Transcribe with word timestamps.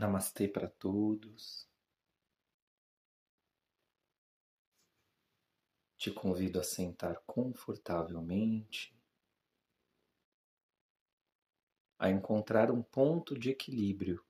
Namastê 0.00 0.48
para 0.48 0.66
todos. 0.66 1.68
Te 5.98 6.10
convido 6.10 6.58
a 6.58 6.62
sentar 6.62 7.22
confortavelmente, 7.26 8.98
a 11.98 12.08
encontrar 12.08 12.70
um 12.70 12.82
ponto 12.82 13.38
de 13.38 13.50
equilíbrio 13.50 14.26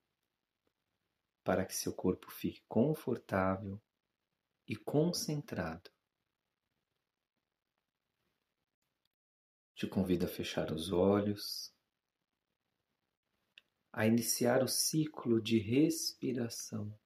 para 1.44 1.64
que 1.64 1.72
seu 1.72 1.94
corpo 1.94 2.32
fique 2.32 2.64
confortável 2.66 3.80
e 4.66 4.74
concentrado. 4.74 5.88
Te 9.76 9.86
convido 9.86 10.26
a 10.26 10.28
fechar 10.28 10.72
os 10.72 10.90
olhos 10.90 11.72
a 13.92 14.06
iniciar 14.06 14.62
o 14.62 14.68
ciclo 14.68 15.40
de 15.40 15.58
respiração, 15.58 16.96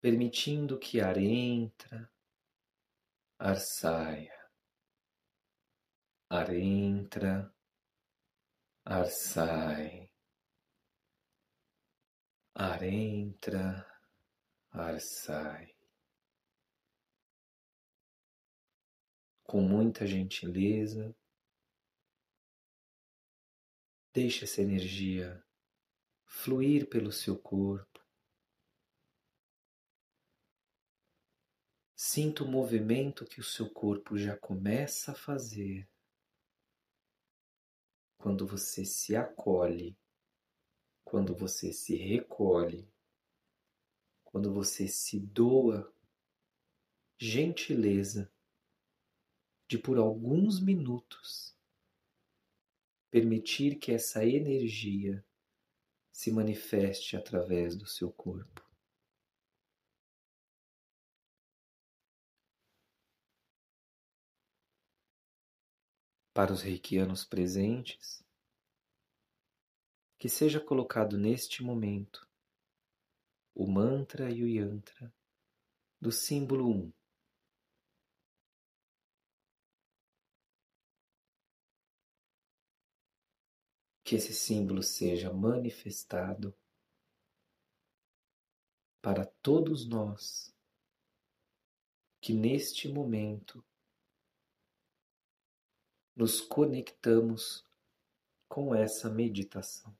permitindo 0.00 0.78
que 0.78 1.00
ar 1.00 1.18
entra, 1.18 2.10
ar 3.38 3.56
saia, 3.56 4.50
ar 6.28 6.54
entra, 6.54 7.52
ar 8.84 9.06
sai, 9.06 10.10
ar 12.54 12.82
entra, 12.82 13.86
ar 14.70 15.00
sai. 15.00 15.74
Com 19.42 19.62
muita 19.62 20.06
gentileza, 20.06 21.14
Deixe 24.12 24.44
essa 24.44 24.60
energia 24.60 25.40
fluir 26.26 26.88
pelo 26.88 27.12
seu 27.12 27.38
corpo. 27.38 28.04
Sinta 31.94 32.42
o 32.42 32.48
movimento 32.48 33.24
que 33.24 33.38
o 33.38 33.44
seu 33.44 33.70
corpo 33.70 34.18
já 34.18 34.36
começa 34.36 35.12
a 35.12 35.14
fazer 35.14 35.88
quando 38.18 38.46
você 38.46 38.84
se 38.84 39.14
acolhe, 39.14 39.96
quando 41.04 41.32
você 41.34 41.72
se 41.72 41.94
recolhe, 41.94 42.92
quando 44.24 44.52
você 44.52 44.88
se 44.88 45.20
doa 45.20 45.94
gentileza 47.16 48.32
de 49.68 49.78
por 49.78 49.98
alguns 49.98 50.60
minutos 50.60 51.59
permitir 53.10 53.78
que 53.78 53.92
essa 53.92 54.24
energia 54.24 55.24
se 56.12 56.30
manifeste 56.30 57.16
através 57.16 57.76
do 57.76 57.86
seu 57.86 58.12
corpo. 58.12 58.64
Para 66.32 66.52
os 66.52 66.62
reikianos 66.62 67.24
presentes, 67.24 68.24
que 70.16 70.28
seja 70.28 70.60
colocado 70.60 71.18
neste 71.18 71.62
momento 71.62 72.28
o 73.54 73.66
mantra 73.66 74.30
e 74.30 74.42
o 74.42 74.48
yantra 74.48 75.12
do 76.00 76.12
símbolo 76.12 76.70
1. 76.70 76.99
Que 84.10 84.16
esse 84.16 84.34
símbolo 84.34 84.82
seja 84.82 85.32
manifestado 85.32 86.52
para 89.00 89.24
todos 89.24 89.88
nós 89.88 90.52
que 92.20 92.32
neste 92.32 92.88
momento 92.88 93.64
nos 96.16 96.40
conectamos 96.40 97.64
com 98.48 98.74
essa 98.74 99.08
meditação. 99.08 99.96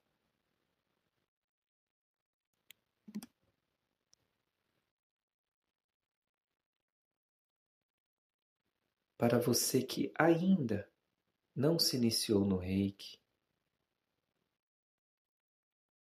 Para 9.17 9.39
você 9.39 9.85
que 9.85 10.13
ainda 10.19 10.93
não 11.55 11.79
se 11.79 11.97
iniciou 11.97 12.45
no 12.45 12.57
reiki, 12.57 13.20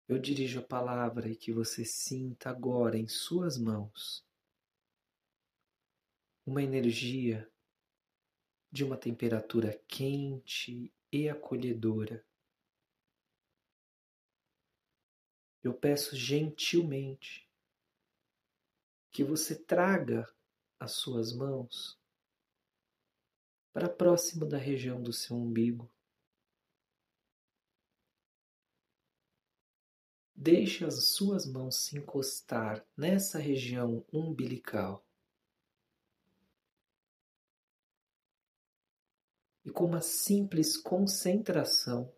eu 0.09 0.19
dirijo 0.19 0.61
a 0.61 0.63
palavra 0.63 1.29
e 1.29 1.37
que 1.37 1.53
você 1.53 1.85
sinta 1.85 2.51
agora 2.51 2.99
em 2.99 3.09
suas 3.09 3.57
mãos 3.57 4.25
uma 6.47 6.63
energia 6.63 7.51
de 8.71 8.85
uma 8.85 8.97
temperatura 8.97 9.81
quente 9.87 10.93
e 11.11 11.29
acolhedora. 11.29 12.25
Eu 15.63 15.73
peço 15.73 16.15
gentilmente 16.15 17.49
que 19.11 19.25
você 19.25 19.55
traga 19.55 20.29
as 20.79 20.93
suas 20.93 21.33
mãos 21.33 21.99
para 23.73 23.89
próximo 23.89 24.45
da 24.45 24.59
região 24.59 25.01
do 25.01 25.13
seu 25.13 25.37
umbigo. 25.37 25.94
Deixe 30.45 30.85
as 30.85 31.03
suas 31.07 31.47
mãos 31.47 31.75
se 31.87 31.97
encostar 31.97 32.87
nessa 32.95 33.39
região 33.39 34.05
umbilical. 34.13 35.03
E 39.65 39.71
com 39.71 39.87
uma 39.87 40.03
simples 40.03 40.77
concentração, 40.77 42.15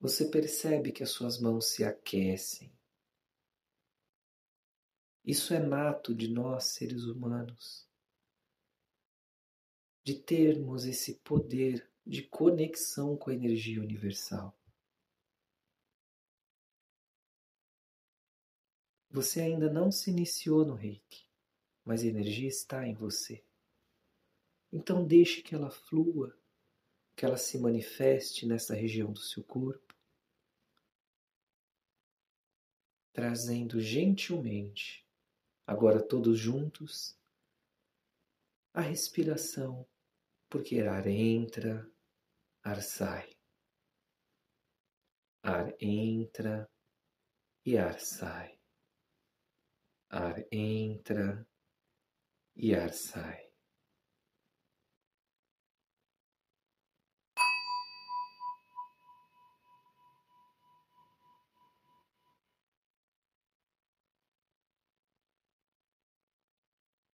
você 0.00 0.28
percebe 0.28 0.90
que 0.90 1.04
as 1.04 1.10
suas 1.10 1.40
mãos 1.40 1.66
se 1.66 1.84
aquecem. 1.84 2.76
Isso 5.24 5.54
é 5.54 5.60
nato 5.60 6.12
de 6.12 6.26
nós, 6.26 6.64
seres 6.64 7.04
humanos, 7.04 7.88
de 10.02 10.16
termos 10.16 10.86
esse 10.86 11.20
poder 11.20 11.88
de 12.04 12.24
conexão 12.24 13.16
com 13.16 13.30
a 13.30 13.34
energia 13.34 13.80
universal. 13.80 14.58
Você 19.12 19.42
ainda 19.42 19.70
não 19.70 19.92
se 19.92 20.10
iniciou 20.10 20.64
no 20.64 20.74
reiki, 20.74 21.28
mas 21.84 22.02
a 22.02 22.06
energia 22.06 22.48
está 22.48 22.86
em 22.86 22.94
você. 22.94 23.44
Então 24.72 25.06
deixe 25.06 25.42
que 25.42 25.54
ela 25.54 25.70
flua, 25.70 26.34
que 27.14 27.26
ela 27.26 27.36
se 27.36 27.58
manifeste 27.58 28.46
nessa 28.46 28.74
região 28.74 29.12
do 29.12 29.20
seu 29.20 29.44
corpo, 29.44 29.94
trazendo 33.12 33.78
gentilmente, 33.82 35.06
agora 35.66 36.00
todos 36.00 36.38
juntos, 36.38 37.14
a 38.72 38.80
respiração, 38.80 39.86
porque 40.48 40.80
ar 40.80 41.06
entra, 41.06 41.86
ar 42.62 42.82
sai. 42.82 43.36
Ar 45.42 45.74
entra 45.78 46.66
e 47.62 47.76
ar 47.76 48.00
sai. 48.00 48.61
Ar 50.14 50.44
entra 50.52 51.48
e 52.54 52.74
ar 52.74 52.92
sai. 52.92 53.50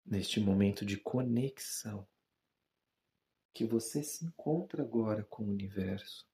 Neste 0.03 0.39
momento 0.39 0.83
de 0.83 0.97
conexão 0.97 2.07
que 3.53 3.63
você 3.63 4.01
se 4.01 4.25
encontra 4.25 4.81
agora 4.81 5.23
com 5.23 5.43
o 5.43 5.49
universo, 5.49 6.27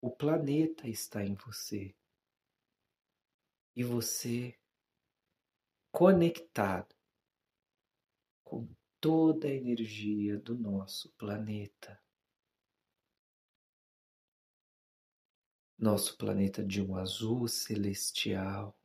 o 0.00 0.10
planeta 0.10 0.88
está 0.88 1.24
em 1.24 1.36
você 1.36 1.94
e 3.80 3.82
você 3.82 4.60
conectado 5.90 6.94
com 8.44 8.68
toda 9.00 9.48
a 9.48 9.50
energia 9.50 10.38
do 10.38 10.54
nosso 10.54 11.10
planeta. 11.12 11.98
Nosso 15.78 16.18
planeta 16.18 16.62
de 16.62 16.82
um 16.82 16.94
azul 16.94 17.48
celestial 17.48 18.78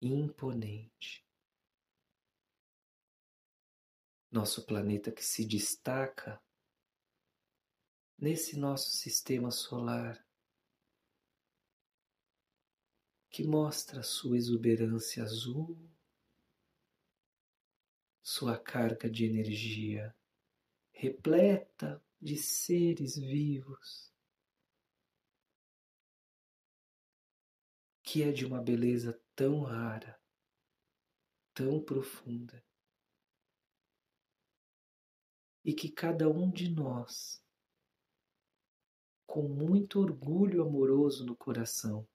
imponente. 0.00 1.26
Nosso 4.30 4.64
planeta 4.64 5.10
que 5.10 5.24
se 5.24 5.44
destaca 5.44 6.40
nesse 8.16 8.56
nosso 8.56 8.90
sistema 8.90 9.50
solar 9.50 10.25
que 13.36 13.44
mostra 13.44 14.02
sua 14.02 14.38
exuberância 14.38 15.22
azul, 15.22 15.76
sua 18.22 18.58
carga 18.58 19.10
de 19.10 19.26
energia 19.26 20.16
repleta 20.90 22.02
de 22.18 22.38
seres 22.38 23.14
vivos, 23.14 24.10
que 28.02 28.22
é 28.22 28.32
de 28.32 28.46
uma 28.46 28.62
beleza 28.62 29.22
tão 29.34 29.64
rara, 29.64 30.18
tão 31.52 31.84
profunda, 31.84 32.64
e 35.62 35.74
que 35.74 35.92
cada 35.92 36.26
um 36.26 36.50
de 36.50 36.70
nós, 36.70 37.44
com 39.26 39.46
muito 39.46 40.00
orgulho 40.00 40.62
amoroso 40.62 41.26
no 41.26 41.36
coração, 41.36 42.08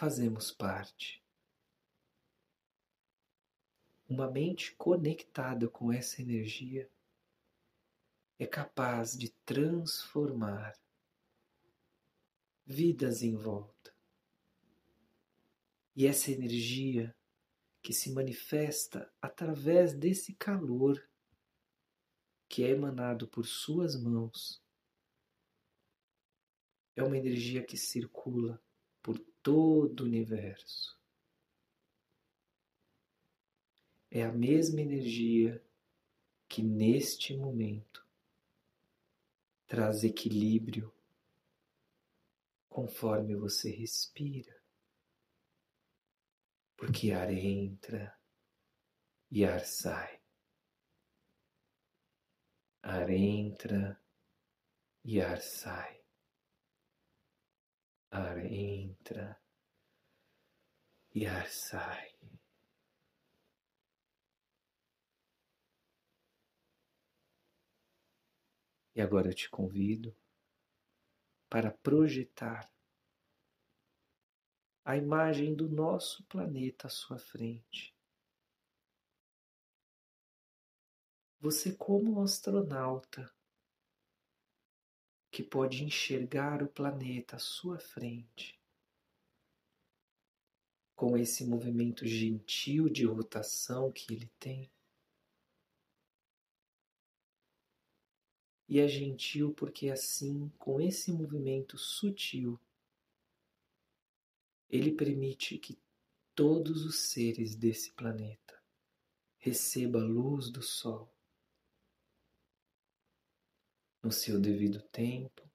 fazemos 0.00 0.50
parte. 0.50 1.22
Uma 4.08 4.30
mente 4.30 4.74
conectada 4.76 5.68
com 5.68 5.92
essa 5.92 6.22
energia 6.22 6.90
é 8.38 8.46
capaz 8.46 9.12
de 9.12 9.28
transformar 9.44 10.74
vidas 12.64 13.22
em 13.22 13.36
volta. 13.36 13.94
E 15.94 16.06
essa 16.06 16.30
energia 16.30 17.14
que 17.82 17.92
se 17.92 18.10
manifesta 18.10 19.12
através 19.20 19.92
desse 19.92 20.32
calor 20.32 21.06
que 22.48 22.64
é 22.64 22.70
emanado 22.70 23.28
por 23.28 23.44
suas 23.44 24.02
mãos 24.02 24.64
é 26.96 27.02
uma 27.02 27.18
energia 27.18 27.62
que 27.62 27.76
circula 27.76 28.58
por 29.02 29.18
todo 29.42 30.00
o 30.00 30.04
universo. 30.04 30.98
É 34.10 34.24
a 34.24 34.32
mesma 34.32 34.80
energia 34.80 35.64
que 36.48 36.62
neste 36.62 37.36
momento 37.36 38.04
traz 39.66 40.02
equilíbrio 40.02 40.92
conforme 42.68 43.36
você 43.36 43.70
respira. 43.70 44.60
Porque 46.76 47.12
ar 47.12 47.30
entra 47.30 48.18
e 49.30 49.44
ar 49.44 49.60
sai. 49.60 50.20
Ar 52.82 53.10
entra 53.10 54.02
e 55.04 55.20
ar 55.20 55.40
sai 55.40 55.99
ar 58.10 58.38
entra 58.38 59.40
e 61.14 61.26
ar 61.26 61.48
sai. 61.48 62.10
E 68.94 69.00
agora 69.00 69.28
eu 69.28 69.34
te 69.34 69.48
convido 69.48 70.14
para 71.48 71.70
projetar 71.70 72.70
a 74.84 74.96
imagem 74.96 75.54
do 75.54 75.68
nosso 75.68 76.24
planeta 76.24 76.88
à 76.88 76.90
sua 76.90 77.18
frente. 77.18 77.94
Você, 81.40 81.74
como 81.74 82.18
um 82.18 82.22
astronauta, 82.22 83.32
que 85.30 85.42
pode 85.42 85.84
enxergar 85.84 86.62
o 86.62 86.68
planeta 86.68 87.36
à 87.36 87.38
sua 87.38 87.78
frente. 87.78 88.58
Com 90.96 91.16
esse 91.16 91.46
movimento 91.46 92.06
gentil 92.06 92.88
de 92.88 93.06
rotação 93.06 93.90
que 93.92 94.12
ele 94.12 94.30
tem. 94.38 94.70
E 98.68 98.78
é 98.78 98.86
gentil 98.86 99.52
porque 99.54 99.88
assim, 99.88 100.48
com 100.58 100.80
esse 100.80 101.10
movimento 101.10 101.78
sutil, 101.78 102.60
ele 104.68 104.92
permite 104.92 105.58
que 105.58 105.78
todos 106.34 106.84
os 106.84 106.96
seres 106.96 107.56
desse 107.56 107.92
planeta 107.92 108.62
recebam 109.38 110.02
a 110.02 110.04
luz 110.04 110.50
do 110.50 110.62
Sol 110.62 111.12
no 114.02 114.10
seu 114.10 114.40
devido 114.40 114.80
tempo, 114.88 115.48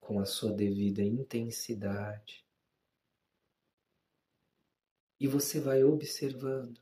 com 0.00 0.20
a 0.20 0.24
sua 0.24 0.52
devida 0.52 1.02
intensidade. 1.02 2.44
E 5.18 5.26
você 5.26 5.60
vai 5.60 5.82
observando 5.82 6.80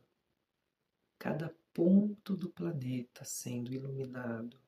cada 1.19 1.55
ponto 1.73 2.37
do 2.37 2.51
planeta 2.51 3.25
sendo 3.25 3.73
iluminado 3.73 4.61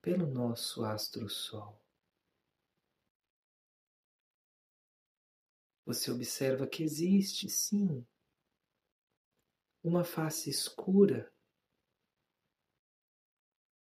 pelo 0.00 0.26
nosso 0.26 0.84
astro-sol. 0.84 1.78
Você 5.84 6.10
observa 6.10 6.66
que 6.66 6.82
existe 6.82 7.48
sim 7.48 8.06
uma 9.82 10.04
face 10.04 10.48
escura 10.48 11.32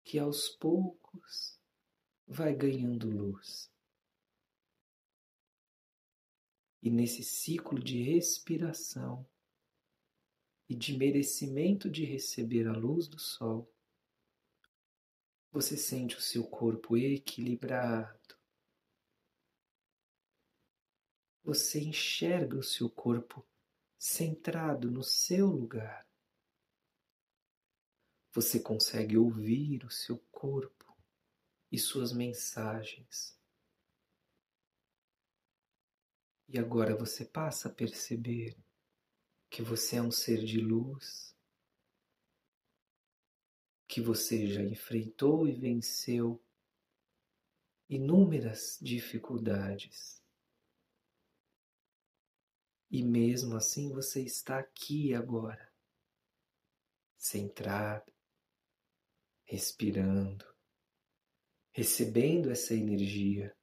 que 0.07 0.21
aos 0.21 0.49
poucos 0.49 1.61
vai 2.29 2.55
ganhando 2.55 3.11
luz. 3.11 3.69
E 6.81 6.89
nesse 6.89 7.25
ciclo 7.25 7.83
de 7.83 8.05
respiração 8.05 9.29
e 10.69 10.77
de 10.77 10.97
merecimento 10.97 11.91
de 11.91 12.05
receber 12.05 12.69
a 12.69 12.73
luz 12.73 13.09
do 13.09 13.19
sol, 13.19 13.69
você 15.51 15.77
sente 15.77 16.17
o 16.17 16.21
seu 16.21 16.47
corpo 16.47 16.97
equilibrado. 16.97 18.39
Você 21.43 21.81
enxerga 21.81 22.57
o 22.57 22.63
seu 22.63 22.89
corpo 22.89 23.45
centrado 23.99 24.89
no 24.89 25.03
seu 25.03 25.49
lugar. 25.49 26.06
Você 28.37 28.61
consegue 28.61 29.17
ouvir 29.17 29.83
o 29.87 29.91
seu 29.91 30.19
corpo 30.31 30.95
e 31.73 31.79
suas 31.79 32.13
mensagens. 32.13 33.35
E 36.47 36.59
agora 36.59 36.95
você 36.95 37.25
passa 37.25 37.71
a 37.71 37.73
perceber 37.73 38.55
que 39.49 39.63
você 39.63 39.97
é 39.97 40.03
um 40.03 40.11
ser 40.11 40.45
de 40.45 40.61
luz, 40.61 41.35
que 43.89 44.03
você 44.03 44.47
já 44.47 44.63
enfrentou 44.63 45.49
e 45.49 45.53
venceu 45.53 46.39
inúmeras 47.89 48.79
dificuldades. 48.83 50.23
E 52.91 53.03
mesmo 53.03 53.57
assim 53.57 53.91
você 53.95 54.23
está 54.23 54.59
aqui 54.59 55.15
agora, 55.15 55.73
centrado, 57.17 58.15
respirando, 59.47 60.45
recebendo 61.73 62.51
essa 62.51 62.75
energia. 62.75 63.57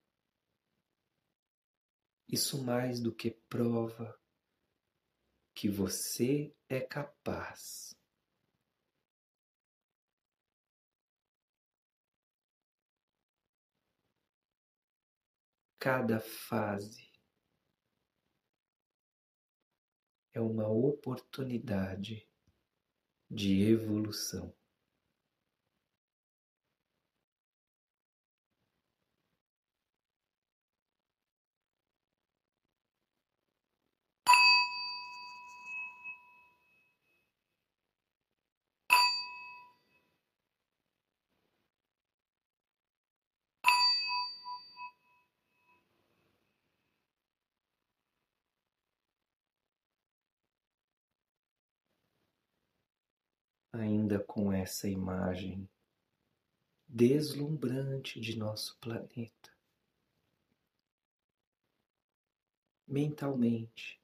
Isso 2.28 2.64
mais 2.64 3.02
do 3.02 3.14
que 3.14 3.32
prova 3.50 4.18
que 5.54 5.70
você 5.70 6.56
é 6.70 6.80
capaz. 6.80 7.94
Cada 15.78 16.22
fase 16.22 17.12
é 20.34 20.40
uma 20.40 20.68
oportunidade 20.68 22.26
de 23.30 23.64
evolução. 23.64 24.56
Ainda 53.74 54.24
com 54.24 54.54
essa 54.54 54.88
imagem 54.88 55.68
deslumbrante 56.88 58.22
de 58.22 58.38
nosso 58.38 58.78
planeta. 58.80 59.52
Mentalmente, 62.88 64.00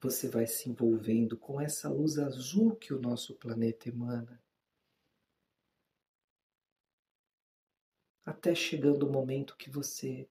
você 0.00 0.28
vai 0.28 0.46
se 0.46 0.70
envolvendo 0.70 1.36
com 1.36 1.60
essa 1.60 1.88
luz 1.88 2.18
azul 2.18 2.76
que 2.76 2.94
o 2.94 3.00
nosso 3.00 3.34
planeta 3.34 3.88
emana. 3.88 4.40
Até 8.24 8.54
chegando 8.54 9.08
o 9.08 9.12
momento 9.12 9.56
que 9.56 9.68
você 9.68 10.30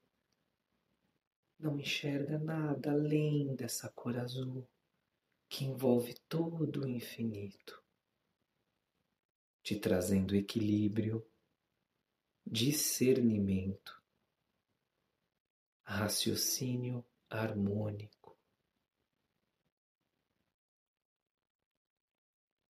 não 1.59 1.77
enxerga 1.77 2.37
nada 2.37 2.91
além 2.91 3.53
dessa 3.55 3.89
cor 3.89 4.17
azul 4.17 4.65
que 5.49 5.65
envolve 5.65 6.13
todo 6.29 6.83
o 6.83 6.87
infinito, 6.87 7.83
te 9.67 9.77
trazendo 9.77 10.33
equilíbrio, 10.33 11.29
discernimento, 12.45 14.01
raciocínio 15.83 17.05
harmônico. 17.29 18.39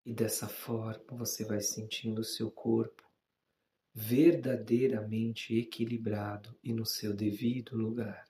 E 0.04 0.12
dessa 0.12 0.50
forma 0.50 1.16
você 1.16 1.46
vai 1.46 1.62
sentindo 1.62 2.22
o 2.22 2.26
seu 2.26 2.50
corpo 2.50 3.08
verdadeiramente 3.94 5.56
equilibrado 5.56 6.58
e 6.64 6.74
no 6.74 6.84
seu 6.84 7.16
devido 7.16 7.78
lugar. 7.78 8.27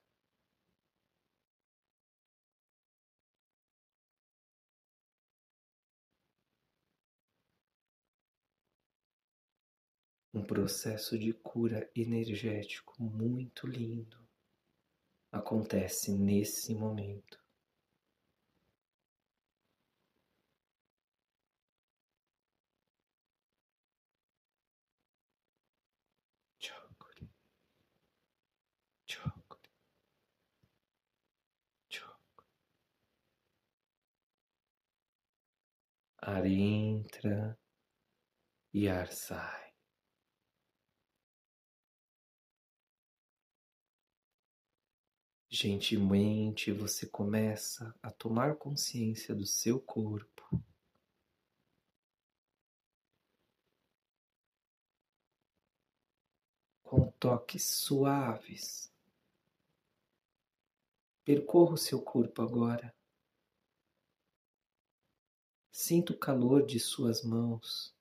Um 10.38 10.44
processo 10.44 11.18
de 11.18 11.34
cura 11.34 11.90
energético 11.96 12.94
muito 13.02 13.66
lindo 13.66 14.20
acontece 15.32 16.12
nesse 16.16 16.76
momento. 16.76 17.44
Chokure. 26.60 27.28
Ar 36.22 36.46
entra 36.46 37.58
e 38.72 38.88
ar 38.88 39.12
sai. 39.12 39.67
Gentilmente 45.50 46.74
você 46.74 47.08
começa 47.08 47.96
a 48.02 48.12
tomar 48.12 48.58
consciência 48.58 49.34
do 49.34 49.46
seu 49.46 49.80
corpo. 49.80 50.62
Com 56.84 57.10
toques 57.12 57.64
suaves. 57.64 58.92
Percorra 61.24 61.74
o 61.74 61.78
seu 61.78 62.02
corpo 62.02 62.42
agora. 62.42 62.94
Sinta 65.72 66.12
o 66.12 66.18
calor 66.18 66.66
de 66.66 66.80
suas 66.80 67.24
mãos 67.24 67.96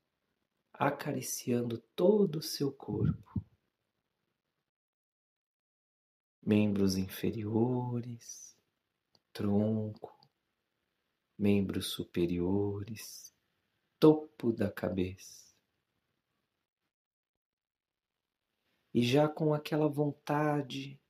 acariciando 0.72 1.78
todo 1.94 2.40
o 2.40 2.42
seu 2.42 2.72
corpo 2.72 3.35
membros 6.46 6.96
inferiores, 6.96 8.56
tronco, 9.32 10.16
membros 11.36 11.88
superiores, 11.88 13.34
topo 13.98 14.52
da 14.52 14.70
cabeça. 14.70 15.52
E 18.94 19.02
já 19.02 19.28
com 19.28 19.52
aquela 19.52 19.88
vontade 19.88 21.00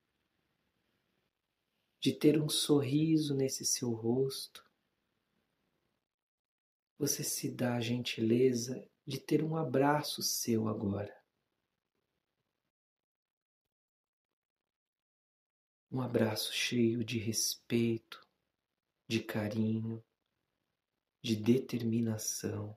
de 2.01 2.15
ter 2.15 2.41
um 2.41 2.49
sorriso 2.49 3.35
nesse 3.35 3.65
seu 3.67 3.93
rosto, 3.93 4.65
você 6.99 7.23
se 7.23 7.51
dá 7.51 7.77
a 7.77 7.81
gentileza 7.81 8.89
de 9.07 9.21
ter 9.21 9.45
um 9.45 9.55
abraço 9.55 10.23
seu 10.23 10.67
agora. 10.67 11.26
Um 15.91 16.01
abraço 16.01 16.53
cheio 16.53 17.05
de 17.05 17.19
respeito, 17.19 18.27
de 19.07 19.23
carinho, 19.23 20.05
de 21.23 21.37
determinação. 21.37 22.77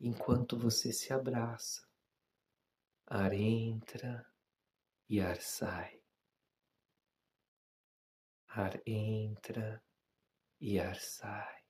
Enquanto 0.00 0.56
você 0.56 0.92
se 0.92 1.12
abraça, 1.12 1.86
ar 3.04 3.32
entra 3.32 4.24
e 5.08 5.20
ar 5.20 5.40
sai. 5.40 6.00
Ar 8.46 8.80
entra 8.86 9.82
e 10.60 10.78
ar 10.78 10.96
sai. 10.96 11.64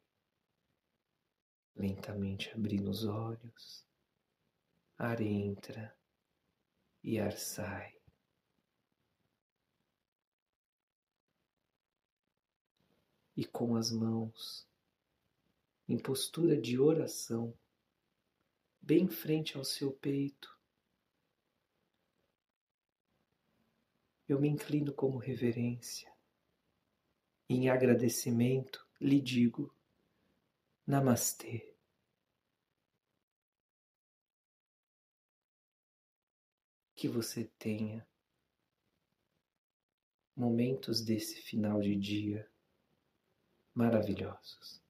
Lentamente 1.74 2.50
abrindo 2.50 2.90
os 2.90 3.04
olhos, 3.04 3.86
ar 4.98 5.20
entra 5.20 5.97
e 7.02 7.18
ar 7.18 7.32
sai. 7.32 7.96
E 13.36 13.44
com 13.44 13.76
as 13.76 13.92
mãos, 13.92 14.68
em 15.88 15.98
postura 15.98 16.60
de 16.60 16.78
oração, 16.78 17.56
bem 18.80 19.08
frente 19.08 19.56
ao 19.56 19.64
seu 19.64 19.92
peito, 19.92 20.58
eu 24.28 24.40
me 24.40 24.48
inclino 24.48 24.92
como 24.92 25.18
reverência. 25.18 26.12
Em 27.48 27.70
agradecimento, 27.70 28.86
lhe 29.00 29.20
digo: 29.20 29.74
Namastê. 30.86 31.77
Que 36.98 37.06
você 37.06 37.44
tenha 37.60 38.04
momentos 40.34 41.00
desse 41.00 41.40
final 41.40 41.80
de 41.80 41.94
dia 41.94 42.50
maravilhosos. 43.72 44.82